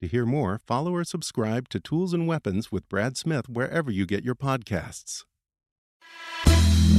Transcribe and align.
To 0.00 0.08
hear 0.08 0.24
more, 0.24 0.58
follow 0.66 0.94
or 0.94 1.04
subscribe 1.04 1.68
to 1.68 1.78
Tools 1.78 2.14
and 2.14 2.26
Weapons 2.26 2.72
with 2.72 2.88
Brad 2.88 3.18
Smith 3.18 3.50
wherever 3.50 3.90
you 3.90 4.06
get 4.06 4.24
your 4.24 4.34
podcasts. 4.34 5.24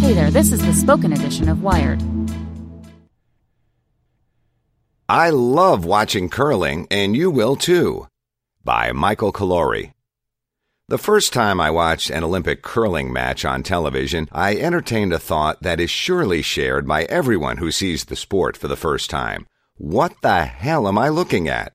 Hey 0.01 0.13
there, 0.13 0.29
this 0.29 0.51
is 0.51 0.63
the 0.63 0.71
spoken 0.71 1.11
edition 1.11 1.49
of 1.49 1.63
Wired. 1.63 1.99
I 5.09 5.31
love 5.31 5.83
watching 5.83 6.29
curling, 6.29 6.87
and 6.91 7.15
you 7.15 7.31
will 7.31 7.55
too. 7.55 8.07
By 8.63 8.91
Michael 8.91 9.33
Calore. 9.33 9.93
The 10.87 10.99
first 10.99 11.33
time 11.33 11.59
I 11.59 11.71
watched 11.71 12.11
an 12.11 12.23
Olympic 12.23 12.61
curling 12.61 13.11
match 13.11 13.43
on 13.43 13.63
television, 13.63 14.29
I 14.31 14.55
entertained 14.57 15.11
a 15.11 15.17
thought 15.17 15.63
that 15.63 15.79
is 15.79 15.89
surely 15.89 16.43
shared 16.43 16.87
by 16.87 17.05
everyone 17.05 17.57
who 17.57 17.71
sees 17.71 18.05
the 18.05 18.15
sport 18.15 18.55
for 18.55 18.67
the 18.67 18.75
first 18.75 19.09
time. 19.09 19.47
What 19.75 20.13
the 20.21 20.45
hell 20.45 20.87
am 20.87 20.99
I 20.99 21.09
looking 21.09 21.47
at? 21.47 21.73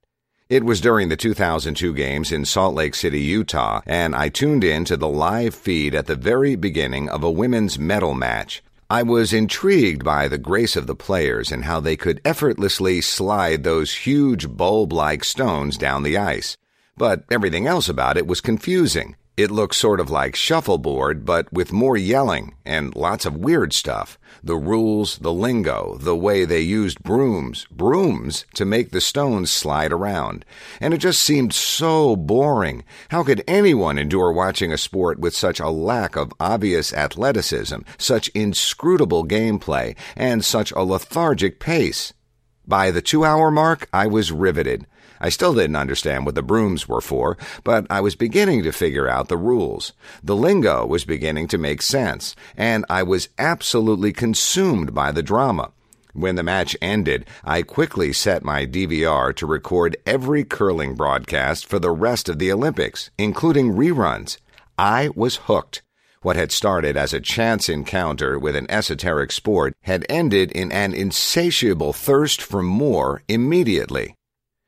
It 0.49 0.63
was 0.63 0.79
during 0.79 1.09
the 1.09 1.17
2002 1.17 1.93
games 1.93 2.31
in 2.31 2.45
Salt 2.45 2.73
Lake 2.73 2.95
City, 2.95 3.19
Utah, 3.19 3.81
and 3.85 4.15
I 4.15 4.29
tuned 4.29 4.63
in 4.63 4.85
to 4.85 4.95
the 4.95 5.09
live 5.09 5.53
feed 5.53 5.93
at 5.93 6.05
the 6.05 6.15
very 6.15 6.55
beginning 6.55 7.09
of 7.09 7.21
a 7.21 7.29
women's 7.29 7.77
medal 7.77 8.13
match. 8.13 8.63
I 8.89 9.03
was 9.03 9.33
intrigued 9.33 10.05
by 10.05 10.29
the 10.29 10.37
grace 10.37 10.77
of 10.77 10.87
the 10.87 10.95
players 10.95 11.51
and 11.51 11.65
how 11.65 11.81
they 11.81 11.97
could 11.97 12.21
effortlessly 12.23 13.01
slide 13.01 13.65
those 13.65 13.93
huge 13.93 14.47
bulb 14.47 14.93
like 14.93 15.25
stones 15.25 15.75
down 15.75 16.03
the 16.03 16.17
ice. 16.17 16.55
But 16.95 17.25
everything 17.29 17.67
else 17.67 17.89
about 17.89 18.15
it 18.15 18.25
was 18.25 18.39
confusing. 18.39 19.17
It 19.37 19.51
looked 19.51 19.75
sort 19.75 19.99
of 19.99 20.09
like 20.09 20.35
shuffleboard, 20.35 21.23
but 21.23 21.53
with 21.53 21.71
more 21.71 21.95
yelling 21.95 22.55
and 22.65 22.95
lots 22.95 23.23
of 23.23 23.37
weird 23.37 23.71
stuff. 23.71 24.17
The 24.43 24.55
rules, 24.55 25.19
the 25.19 25.31
lingo, 25.31 25.95
the 25.99 26.15
way 26.15 26.43
they 26.43 26.61
used 26.61 27.03
brooms, 27.03 27.67
brooms, 27.69 28.45
to 28.55 28.65
make 28.65 28.89
the 28.89 28.99
stones 28.99 29.51
slide 29.51 29.91
around. 29.91 30.43
And 30.81 30.91
it 30.91 30.97
just 30.97 31.21
seemed 31.21 31.53
so 31.53 32.15
boring. 32.15 32.83
How 33.09 33.23
could 33.23 33.43
anyone 33.47 33.99
endure 33.99 34.31
watching 34.31 34.73
a 34.73 34.77
sport 34.77 35.19
with 35.19 35.35
such 35.35 35.59
a 35.59 35.69
lack 35.69 36.15
of 36.15 36.33
obvious 36.39 36.91
athleticism, 36.91 37.81
such 37.99 38.29
inscrutable 38.29 39.23
gameplay, 39.23 39.95
and 40.15 40.43
such 40.43 40.71
a 40.71 40.81
lethargic 40.81 41.59
pace? 41.59 42.11
By 42.65 42.89
the 42.89 43.03
two 43.03 43.23
hour 43.23 43.51
mark, 43.51 43.87
I 43.93 44.07
was 44.07 44.31
riveted. 44.31 44.87
I 45.19 45.29
still 45.29 45.53
didn't 45.53 45.75
understand 45.75 46.25
what 46.25 46.35
the 46.35 46.41
brooms 46.41 46.87
were 46.87 47.01
for, 47.01 47.37
but 47.63 47.85
I 47.89 48.01
was 48.01 48.15
beginning 48.15 48.63
to 48.63 48.71
figure 48.71 49.07
out 49.07 49.27
the 49.27 49.37
rules. 49.37 49.93
The 50.23 50.35
lingo 50.35 50.85
was 50.85 51.05
beginning 51.05 51.47
to 51.49 51.57
make 51.57 51.81
sense, 51.81 52.35
and 52.55 52.85
I 52.89 53.03
was 53.03 53.29
absolutely 53.37 54.13
consumed 54.13 54.93
by 54.93 55.11
the 55.11 55.23
drama. 55.23 55.71
When 56.13 56.35
the 56.35 56.41
match 56.41 56.75
ended, 56.81 57.27
I 57.43 57.61
quickly 57.61 58.11
set 58.11 58.43
my 58.43 58.65
DVR 58.65 59.35
to 59.35 59.45
record 59.45 59.97
every 60.05 60.43
curling 60.43 60.95
broadcast 60.95 61.67
for 61.67 61.77
the 61.77 61.91
rest 61.91 62.27
of 62.27 62.39
the 62.39 62.51
Olympics, 62.51 63.11
including 63.19 63.73
reruns. 63.73 64.37
I 64.79 65.09
was 65.15 65.35
hooked. 65.45 65.83
What 66.23 66.35
had 66.35 66.51
started 66.51 66.97
as 66.97 67.13
a 67.13 67.21
chance 67.21 67.69
encounter 67.69 68.39
with 68.39 68.55
an 68.55 68.65
esoteric 68.69 69.31
sport 69.31 69.75
had 69.81 70.07
ended 70.09 70.51
in 70.51 70.71
an 70.71 70.93
insatiable 70.93 71.93
thirst 71.93 72.41
for 72.41 72.63
more 72.63 73.21
immediately. 73.27 74.16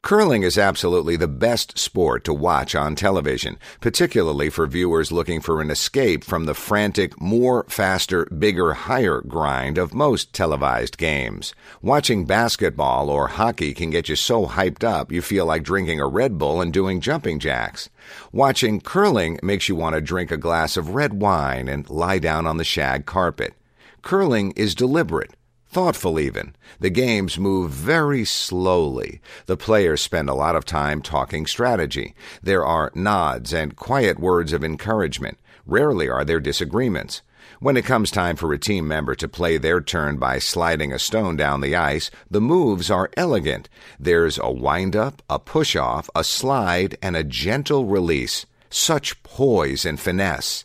Curling 0.01 0.43
is 0.43 0.57
absolutely 0.57 1.17
the 1.17 1.27
best 1.27 1.77
sport 1.77 2.23
to 2.23 2.33
watch 2.33 2.73
on 2.73 2.95
television, 2.95 3.59
particularly 3.81 4.49
for 4.49 4.65
viewers 4.65 5.11
looking 5.11 5.41
for 5.41 5.61
an 5.61 5.69
escape 5.69 6.23
from 6.23 6.45
the 6.45 6.53
frantic, 6.53 7.19
more, 7.19 7.65
faster, 7.67 8.25
bigger, 8.25 8.73
higher 8.73 9.21
grind 9.21 9.77
of 9.77 9.93
most 9.93 10.31
televised 10.33 10.97
games. 10.97 11.53
Watching 11.81 12.25
basketball 12.25 13.09
or 13.09 13.27
hockey 13.27 13.73
can 13.73 13.89
get 13.89 14.07
you 14.07 14.15
so 14.15 14.47
hyped 14.47 14.85
up 14.85 15.11
you 15.11 15.21
feel 15.21 15.45
like 15.45 15.63
drinking 15.63 15.99
a 15.99 16.07
Red 16.07 16.37
Bull 16.37 16.61
and 16.61 16.71
doing 16.71 17.01
jumping 17.01 17.37
jacks. 17.37 17.89
Watching 18.31 18.79
curling 18.79 19.37
makes 19.43 19.67
you 19.67 19.75
want 19.75 19.95
to 19.95 20.01
drink 20.01 20.31
a 20.31 20.37
glass 20.37 20.77
of 20.77 20.95
red 20.95 21.21
wine 21.21 21.67
and 21.67 21.89
lie 21.89 22.19
down 22.19 22.47
on 22.47 22.55
the 22.55 22.63
shag 22.63 23.05
carpet. 23.05 23.53
Curling 24.01 24.51
is 24.51 24.73
deliberate 24.73 25.33
thoughtful 25.69 26.19
even. 26.19 26.55
The 26.79 26.89
games 26.89 27.37
move 27.37 27.71
very 27.71 28.25
slowly. 28.25 29.21
The 29.45 29.57
players 29.57 30.01
spend 30.01 30.29
a 30.29 30.33
lot 30.33 30.55
of 30.55 30.65
time 30.65 31.01
talking 31.01 31.45
strategy. 31.45 32.15
There 32.41 32.65
are 32.65 32.91
nods 32.95 33.53
and 33.53 33.75
quiet 33.75 34.19
words 34.19 34.53
of 34.53 34.63
encouragement. 34.63 35.37
Rarely 35.65 36.09
are 36.09 36.25
there 36.25 36.39
disagreements. 36.39 37.21
When 37.59 37.75
it 37.75 37.85
comes 37.85 38.09
time 38.09 38.37
for 38.37 38.53
a 38.53 38.57
team 38.57 38.87
member 38.87 39.15
to 39.15 39.27
play 39.27 39.57
their 39.57 39.81
turn 39.81 40.17
by 40.17 40.39
sliding 40.39 40.93
a 40.93 40.99
stone 40.99 41.35
down 41.35 41.61
the 41.61 41.75
ice, 41.75 42.09
the 42.31 42.39
moves 42.39 42.89
are 42.89 43.09
elegant. 43.17 43.67
There's 43.99 44.37
a 44.37 44.49
wind 44.49 44.95
up, 44.95 45.21
a 45.29 45.39
push 45.39 45.75
off, 45.75 46.09
a 46.15 46.23
slide, 46.23 46.97
and 47.01 47.17
a 47.17 47.23
gentle 47.23 47.85
release. 47.85 48.45
Such 48.69 49.21
poise 49.23 49.85
and 49.85 49.99
finesse. 49.99 50.63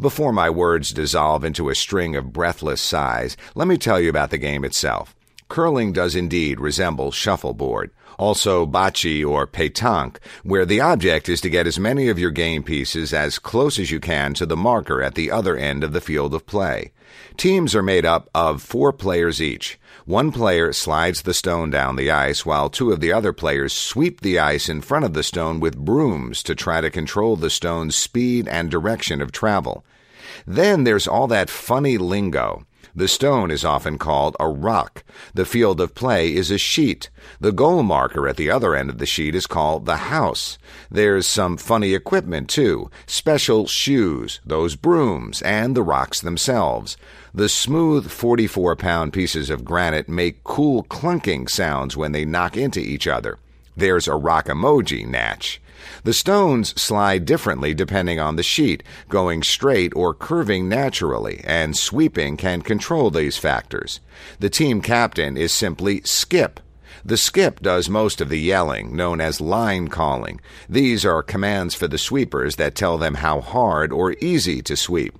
Before 0.00 0.32
my 0.32 0.48
words 0.50 0.90
dissolve 0.90 1.44
into 1.44 1.68
a 1.68 1.74
string 1.74 2.16
of 2.16 2.32
breathless 2.32 2.80
sighs, 2.80 3.36
let 3.54 3.68
me 3.68 3.76
tell 3.76 4.00
you 4.00 4.08
about 4.08 4.30
the 4.30 4.38
game 4.38 4.64
itself. 4.64 5.14
Curling 5.48 5.92
does 5.92 6.14
indeed 6.14 6.60
resemble 6.60 7.10
shuffleboard, 7.10 7.90
also 8.22 8.64
bocce 8.64 9.28
or 9.28 9.48
pétanque, 9.48 10.18
where 10.44 10.64
the 10.64 10.80
object 10.80 11.28
is 11.28 11.40
to 11.40 11.50
get 11.50 11.66
as 11.66 11.76
many 11.78 12.08
of 12.08 12.20
your 12.20 12.30
game 12.30 12.62
pieces 12.62 13.12
as 13.12 13.40
close 13.40 13.80
as 13.80 13.90
you 13.90 13.98
can 13.98 14.32
to 14.34 14.46
the 14.46 14.56
marker 14.56 15.02
at 15.02 15.16
the 15.16 15.28
other 15.28 15.56
end 15.56 15.82
of 15.82 15.92
the 15.92 16.00
field 16.00 16.32
of 16.32 16.46
play. 16.46 16.92
Teams 17.36 17.74
are 17.74 17.82
made 17.82 18.06
up 18.06 18.30
of 18.32 18.62
four 18.62 18.92
players 18.92 19.42
each. 19.42 19.76
One 20.04 20.30
player 20.30 20.72
slides 20.72 21.22
the 21.22 21.34
stone 21.34 21.70
down 21.70 21.96
the 21.96 22.10
ice 22.12 22.46
while 22.46 22.70
two 22.70 22.92
of 22.92 23.00
the 23.00 23.12
other 23.12 23.32
players 23.32 23.72
sweep 23.72 24.20
the 24.20 24.38
ice 24.38 24.68
in 24.68 24.82
front 24.82 25.04
of 25.04 25.14
the 25.14 25.22
stone 25.22 25.58
with 25.58 25.76
brooms 25.76 26.42
to 26.44 26.54
try 26.54 26.80
to 26.80 26.90
control 26.90 27.34
the 27.36 27.50
stone's 27.50 27.96
speed 27.96 28.46
and 28.46 28.70
direction 28.70 29.20
of 29.20 29.32
travel. 29.32 29.84
Then 30.46 30.84
there's 30.84 31.08
all 31.08 31.26
that 31.28 31.50
funny 31.50 31.98
lingo. 31.98 32.66
The 32.94 33.08
stone 33.08 33.50
is 33.50 33.64
often 33.64 33.96
called 33.96 34.36
a 34.38 34.48
rock. 34.48 35.02
The 35.34 35.46
field 35.46 35.80
of 35.80 35.94
play 35.94 36.34
is 36.34 36.50
a 36.50 36.58
sheet. 36.58 37.08
The 37.40 37.52
goal 37.52 37.82
marker 37.82 38.28
at 38.28 38.36
the 38.36 38.50
other 38.50 38.74
end 38.74 38.90
of 38.90 38.98
the 38.98 39.06
sheet 39.06 39.34
is 39.34 39.46
called 39.46 39.86
the 39.86 39.96
house. 39.96 40.58
There's 40.90 41.26
some 41.26 41.56
funny 41.56 41.94
equipment, 41.94 42.50
too 42.50 42.90
special 43.06 43.66
shoes, 43.66 44.40
those 44.44 44.76
brooms, 44.76 45.40
and 45.42 45.74
the 45.74 45.82
rocks 45.82 46.20
themselves. 46.20 46.98
The 47.32 47.48
smooth 47.48 48.10
44 48.10 48.76
pound 48.76 49.14
pieces 49.14 49.48
of 49.48 49.64
granite 49.64 50.08
make 50.08 50.44
cool 50.44 50.84
clunking 50.84 51.48
sounds 51.48 51.96
when 51.96 52.12
they 52.12 52.26
knock 52.26 52.58
into 52.58 52.80
each 52.80 53.06
other. 53.06 53.38
There's 53.74 54.06
a 54.06 54.16
rock 54.16 54.48
emoji, 54.48 55.06
Natch. 55.06 55.62
The 56.04 56.12
stones 56.12 56.80
slide 56.80 57.24
differently 57.24 57.74
depending 57.74 58.20
on 58.20 58.36
the 58.36 58.42
sheet, 58.42 58.82
going 59.08 59.42
straight 59.42 59.92
or 59.94 60.14
curving 60.14 60.68
naturally, 60.68 61.40
and 61.44 61.76
sweeping 61.76 62.36
can 62.36 62.62
control 62.62 63.10
these 63.10 63.38
factors. 63.38 64.00
The 64.38 64.50
team 64.50 64.82
captain 64.82 65.36
is 65.36 65.52
simply 65.52 66.02
Skip. 66.04 66.60
The 67.04 67.16
skip 67.16 67.60
does 67.60 67.88
most 67.88 68.20
of 68.20 68.28
the 68.28 68.38
yelling, 68.38 68.94
known 68.94 69.20
as 69.20 69.40
line 69.40 69.88
calling. 69.88 70.40
These 70.68 71.04
are 71.04 71.22
commands 71.22 71.74
for 71.74 71.88
the 71.88 71.98
sweepers 71.98 72.56
that 72.56 72.76
tell 72.76 72.96
them 72.96 73.14
how 73.14 73.40
hard 73.40 73.92
or 73.92 74.14
easy 74.20 74.62
to 74.62 74.76
sweep. 74.76 75.18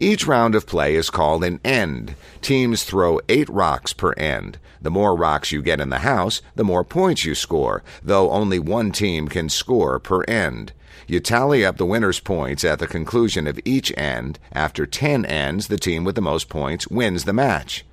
Each 0.00 0.28
round 0.28 0.54
of 0.54 0.66
play 0.66 0.94
is 0.94 1.10
called 1.10 1.42
an 1.42 1.58
end. 1.64 2.14
Teams 2.40 2.84
throw 2.84 3.18
eight 3.28 3.48
rocks 3.48 3.92
per 3.92 4.12
end. 4.12 4.58
The 4.80 4.92
more 4.92 5.16
rocks 5.16 5.50
you 5.50 5.60
get 5.60 5.80
in 5.80 5.90
the 5.90 5.98
house, 5.98 6.40
the 6.54 6.62
more 6.62 6.84
points 6.84 7.24
you 7.24 7.34
score, 7.34 7.82
though 8.00 8.30
only 8.30 8.60
one 8.60 8.92
team 8.92 9.26
can 9.26 9.48
score 9.48 9.98
per 9.98 10.22
end. 10.24 10.72
You 11.08 11.18
tally 11.18 11.64
up 11.64 11.78
the 11.78 11.86
winner's 11.86 12.20
points 12.20 12.64
at 12.64 12.78
the 12.78 12.86
conclusion 12.86 13.48
of 13.48 13.58
each 13.64 13.92
end. 13.96 14.38
After 14.52 14.86
10 14.86 15.24
ends, 15.24 15.66
the 15.66 15.78
team 15.78 16.04
with 16.04 16.14
the 16.14 16.20
most 16.20 16.48
points 16.48 16.86
wins 16.86 17.24
the 17.24 17.32
match. 17.32 17.84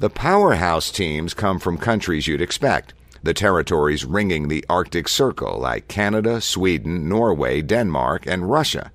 The 0.00 0.10
powerhouse 0.10 0.90
teams 0.90 1.34
come 1.34 1.60
from 1.60 1.78
countries 1.78 2.26
you'd 2.26 2.42
expect. 2.42 2.94
The 3.22 3.34
territories 3.34 4.04
ringing 4.04 4.48
the 4.48 4.64
Arctic 4.68 5.08
Circle, 5.08 5.60
like 5.60 5.86
Canada, 5.86 6.40
Sweden, 6.40 7.08
Norway, 7.08 7.62
Denmark, 7.62 8.26
and 8.26 8.50
Russia. 8.50 8.90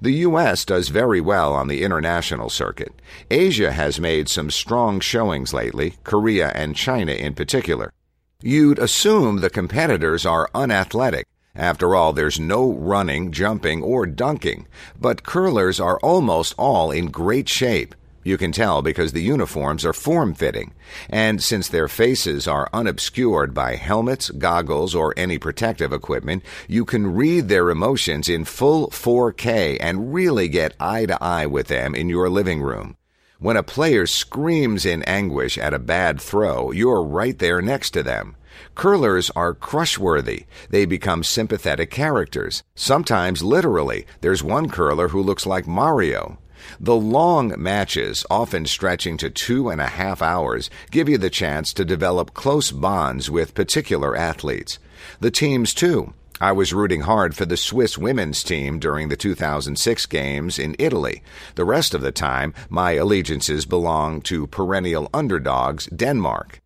The 0.00 0.12
U.S. 0.26 0.64
does 0.64 0.88
very 0.88 1.20
well 1.20 1.52
on 1.52 1.68
the 1.68 1.82
international 1.82 2.50
circuit. 2.50 2.92
Asia 3.30 3.72
has 3.72 4.00
made 4.00 4.28
some 4.28 4.50
strong 4.50 5.00
showings 5.00 5.52
lately, 5.52 5.94
Korea 6.04 6.50
and 6.54 6.76
China 6.76 7.12
in 7.12 7.34
particular. 7.34 7.92
You'd 8.40 8.78
assume 8.78 9.38
the 9.38 9.50
competitors 9.50 10.24
are 10.24 10.48
unathletic. 10.54 11.26
After 11.56 11.96
all, 11.96 12.12
there's 12.12 12.38
no 12.38 12.72
running, 12.72 13.32
jumping, 13.32 13.82
or 13.82 14.06
dunking. 14.06 14.68
But 15.00 15.24
curlers 15.24 15.80
are 15.80 15.98
almost 16.00 16.54
all 16.56 16.92
in 16.92 17.06
great 17.06 17.48
shape. 17.48 17.96
You 18.28 18.36
can 18.36 18.52
tell 18.52 18.82
because 18.82 19.12
the 19.12 19.22
uniforms 19.22 19.86
are 19.86 19.94
form 19.94 20.34
fitting, 20.34 20.74
and 21.08 21.42
since 21.42 21.66
their 21.66 21.88
faces 21.88 22.46
are 22.46 22.68
unobscured 22.74 23.54
by 23.54 23.76
helmets, 23.76 24.28
goggles, 24.28 24.94
or 24.94 25.14
any 25.16 25.38
protective 25.38 25.94
equipment, 25.94 26.42
you 26.68 26.84
can 26.84 27.14
read 27.14 27.48
their 27.48 27.70
emotions 27.70 28.28
in 28.28 28.44
full 28.44 28.88
4K 28.88 29.78
and 29.80 30.12
really 30.12 30.46
get 30.46 30.76
eye 30.78 31.06
to 31.06 31.16
eye 31.24 31.46
with 31.46 31.68
them 31.68 31.94
in 31.94 32.10
your 32.10 32.28
living 32.28 32.60
room. 32.60 32.98
When 33.38 33.56
a 33.56 33.62
player 33.62 34.06
screams 34.06 34.84
in 34.84 35.02
anguish 35.04 35.56
at 35.56 35.72
a 35.72 35.78
bad 35.78 36.20
throw, 36.20 36.70
you're 36.70 37.02
right 37.02 37.38
there 37.38 37.62
next 37.62 37.92
to 37.92 38.02
them. 38.02 38.36
Curlers 38.74 39.30
are 39.30 39.54
crushworthy. 39.54 40.44
They 40.68 40.84
become 40.84 41.24
sympathetic 41.24 41.90
characters. 41.90 42.62
Sometimes 42.74 43.42
literally. 43.42 44.04
There's 44.20 44.44
one 44.44 44.68
curler 44.68 45.08
who 45.08 45.22
looks 45.22 45.46
like 45.46 45.66
Mario. 45.66 46.38
The 46.80 46.96
long 46.96 47.54
matches, 47.56 48.24
often 48.30 48.66
stretching 48.66 49.16
to 49.18 49.30
two 49.30 49.68
and 49.68 49.80
a 49.80 49.86
half 49.86 50.22
hours, 50.22 50.70
give 50.90 51.08
you 51.08 51.18
the 51.18 51.30
chance 51.30 51.72
to 51.74 51.84
develop 51.84 52.34
close 52.34 52.70
bonds 52.70 53.30
with 53.30 53.54
particular 53.54 54.16
athletes. 54.16 54.78
The 55.20 55.30
teams, 55.30 55.74
too. 55.74 56.14
I 56.40 56.52
was 56.52 56.72
rooting 56.72 57.00
hard 57.00 57.34
for 57.34 57.46
the 57.46 57.56
Swiss 57.56 57.98
women's 57.98 58.44
team 58.44 58.78
during 58.78 59.08
the 59.08 59.16
2006 59.16 60.06
games 60.06 60.58
in 60.58 60.76
Italy. 60.78 61.22
The 61.56 61.64
rest 61.64 61.94
of 61.94 62.00
the 62.00 62.12
time, 62.12 62.54
my 62.68 62.92
allegiances 62.92 63.66
belong 63.66 64.20
to 64.22 64.46
perennial 64.46 65.10
underdogs, 65.12 65.86
Denmark. 65.86 66.60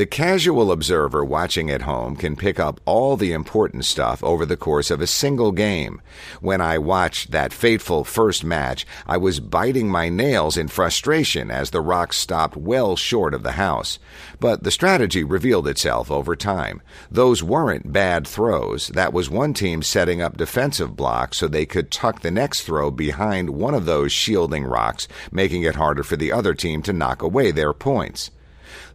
The 0.00 0.06
casual 0.06 0.72
observer 0.72 1.22
watching 1.22 1.68
at 1.70 1.82
home 1.82 2.16
can 2.16 2.34
pick 2.34 2.58
up 2.58 2.80
all 2.86 3.18
the 3.18 3.32
important 3.32 3.84
stuff 3.84 4.24
over 4.24 4.46
the 4.46 4.56
course 4.56 4.90
of 4.90 5.02
a 5.02 5.06
single 5.06 5.52
game. 5.52 6.00
When 6.40 6.62
I 6.62 6.78
watched 6.78 7.32
that 7.32 7.52
fateful 7.52 8.04
first 8.04 8.42
match, 8.42 8.86
I 9.06 9.18
was 9.18 9.40
biting 9.40 9.90
my 9.90 10.08
nails 10.08 10.56
in 10.56 10.68
frustration 10.68 11.50
as 11.50 11.68
the 11.68 11.82
rocks 11.82 12.16
stopped 12.16 12.56
well 12.56 12.96
short 12.96 13.34
of 13.34 13.42
the 13.42 13.60
house. 13.60 13.98
But 14.38 14.62
the 14.62 14.70
strategy 14.70 15.22
revealed 15.22 15.68
itself 15.68 16.10
over 16.10 16.34
time. 16.34 16.80
Those 17.10 17.42
weren't 17.42 17.92
bad 17.92 18.26
throws. 18.26 18.88
That 18.88 19.12
was 19.12 19.28
one 19.28 19.52
team 19.52 19.82
setting 19.82 20.22
up 20.22 20.38
defensive 20.38 20.96
blocks 20.96 21.36
so 21.36 21.46
they 21.46 21.66
could 21.66 21.90
tuck 21.90 22.22
the 22.22 22.30
next 22.30 22.62
throw 22.62 22.90
behind 22.90 23.50
one 23.50 23.74
of 23.74 23.84
those 23.84 24.12
shielding 24.12 24.64
rocks, 24.64 25.08
making 25.30 25.62
it 25.64 25.74
harder 25.74 26.02
for 26.02 26.16
the 26.16 26.32
other 26.32 26.54
team 26.54 26.80
to 26.84 26.94
knock 26.94 27.20
away 27.20 27.50
their 27.50 27.74
points. 27.74 28.30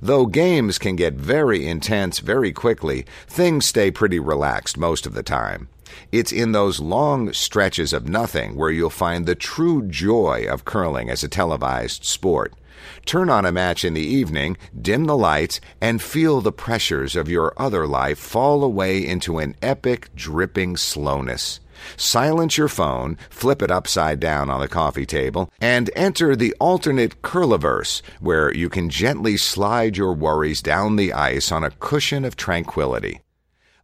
Though 0.02 0.26
games 0.26 0.78
can 0.78 0.96
get 0.96 1.14
very 1.14 1.66
intense 1.68 2.20
very 2.20 2.52
quickly, 2.52 3.06
things 3.28 3.66
stay 3.66 3.92
pretty 3.92 4.20
relaxed 4.20 4.78
most 4.78 5.06
of 5.06 5.14
the 5.14 5.24
time. 5.24 5.70
It's 6.12 6.32
in 6.32 6.52
those 6.52 6.80
long 6.80 7.32
stretches 7.34 7.94
of 7.94 8.10
nothing 8.10 8.56
where 8.56 8.72
you'll 8.72 8.90
find 8.90 9.26
the 9.26 9.36
true 9.36 9.84
joy 9.84 10.46
of 10.50 10.66
curling 10.66 11.10
as 11.10 11.24
a 11.24 11.28
televised 11.28 12.04
sport. 12.04 12.54
Turn 13.06 13.30
on 13.30 13.46
a 13.46 13.52
match 13.52 13.86
in 13.86 13.94
the 13.94 14.02
evening, 14.02 14.58
dim 14.80 15.06
the 15.06 15.18
lights, 15.18 15.62
and 15.82 16.02
feel 16.02 16.42
the 16.42 16.52
pressures 16.52 17.16
of 17.16 17.30
your 17.30 17.54
other 17.58 17.88
life 17.88 18.20
fall 18.20 18.64
away 18.64 19.06
into 19.06 19.40
an 19.40 19.56
epic, 19.62 20.10
dripping 20.16 20.78
slowness. 20.78 21.60
Silence 21.98 22.58
your 22.58 22.68
phone, 22.68 23.18
flip 23.30 23.62
it 23.62 23.72
upside 23.72 24.20
down 24.20 24.50
on 24.50 24.60
the 24.60 24.68
coffee 24.68 25.06
table, 25.06 25.52
and 25.60 25.90
enter 25.96 26.36
the 26.36 26.54
alternate 26.60 27.22
curliverse, 27.22 28.02
where 28.20 28.54
you 28.54 28.70
can 28.70 28.90
gently 28.90 29.38
slide 29.38 29.98
your 29.98 30.14
worries 30.14 30.62
down 30.62 30.96
the 30.96 31.14
ice 31.14 31.52
on 31.52 31.64
a 31.64 31.72
cushion 31.72 32.24
of 32.24 32.36
tranquility. 32.36 33.22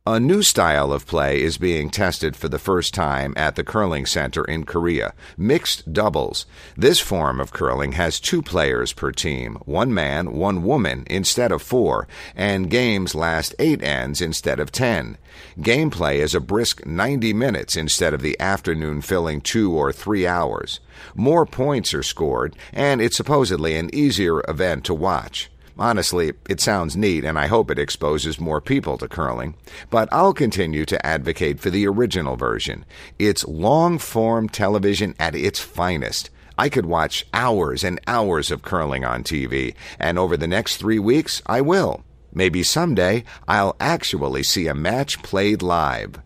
A 0.08 0.20
new 0.20 0.42
style 0.42 0.92
of 0.92 1.06
play 1.06 1.44
is 1.44 1.60
being 1.60 1.92
tested 1.92 2.36
for 2.36 2.50
the 2.50 2.58
first 2.58 2.92
time 2.92 3.36
at 3.38 3.56
the 3.56 3.64
Curling 3.64 4.08
Center 4.08 4.44
in 4.44 4.64
Korea 4.64 5.14
mixed 5.38 5.94
doubles. 5.94 6.48
This 6.76 7.00
form 7.00 7.40
of 7.40 7.54
curling 7.54 7.92
has 7.92 8.20
two 8.20 8.42
players 8.42 8.94
per 8.94 9.12
team, 9.12 9.60
one 9.66 9.94
man, 9.94 10.34
one 10.34 10.64
woman, 10.64 11.04
instead 11.06 11.52
of 11.52 11.62
four, 11.62 12.08
and 12.36 12.72
games 12.72 13.14
last 13.14 13.54
eight 13.60 13.84
ends 13.84 14.22
instead 14.22 14.60
of 14.60 14.72
ten. 14.72 15.20
Gameplay 15.60 16.16
is 16.16 16.34
a 16.34 16.40
brisk 16.40 16.84
90 16.84 17.32
minutes 17.34 17.76
instead 17.76 18.16
of 18.16 18.24
the 18.24 18.40
afternoon 18.40 19.02
filling 19.02 19.40
two 19.40 19.72
or 19.72 19.94
three 19.94 20.26
hours. 20.26 20.80
More 21.14 21.46
points 21.46 21.94
are 21.94 22.02
scored, 22.02 22.56
and 22.74 23.02
it's 23.02 23.18
supposedly 23.18 23.76
an 23.76 23.94
easier 23.94 24.42
event 24.50 24.84
to 24.86 24.96
watch. 24.96 25.52
Honestly, 25.82 26.34
it 26.48 26.62
sounds 26.62 26.96
neat 26.96 27.26
and 27.26 27.40
I 27.40 27.48
hope 27.48 27.72
it 27.72 27.80
exposes 27.80 28.40
more 28.40 28.62
people 28.62 29.00
to 29.00 29.08
curling, 29.08 29.56
but 29.90 30.08
I'll 30.12 30.32
continue 30.32 30.86
to 30.86 31.04
advocate 31.04 31.60
for 31.60 31.72
the 31.72 31.88
original 31.88 32.36
version. 32.36 32.86
It's 33.18 33.48
long 33.48 33.98
form 33.98 34.48
television 34.48 35.16
at 35.18 35.34
its 35.34 35.60
finest. 35.60 36.30
I 36.56 36.70
could 36.70 36.86
watch 36.86 37.26
hours 37.34 37.84
and 37.84 38.00
hours 38.06 38.52
of 38.52 38.62
curling 38.62 39.04
on 39.04 39.24
TV, 39.24 39.74
and 39.98 40.20
over 40.20 40.38
the 40.38 40.48
next 40.48 40.78
three 40.78 41.00
weeks, 41.00 41.42
I 41.48 41.62
will. 41.62 42.04
Maybe 42.32 42.62
someday 42.62 43.24
I'll 43.48 43.76
actually 43.80 44.44
see 44.44 44.68
a 44.68 44.76
match 44.76 45.24
played 45.24 45.64
live. 45.64 46.22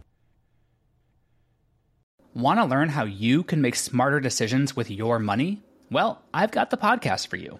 Want 2.34 2.60
to 2.60 2.66
learn 2.66 2.90
how 2.90 3.06
you 3.06 3.42
can 3.42 3.62
make 3.62 3.78
smarter 3.78 4.20
decisions 4.20 4.76
with 4.76 4.92
your 4.92 5.18
money? 5.18 5.64
Well, 5.90 6.22
I've 6.34 6.52
got 6.52 6.72
the 6.72 6.78
podcast 6.78 7.28
for 7.28 7.38
you. 7.38 7.60